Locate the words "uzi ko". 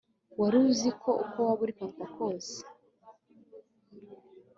0.69-1.09